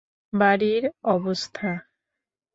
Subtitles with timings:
[0.33, 0.83] বাড়ির
[1.05, 1.69] অবস্থা।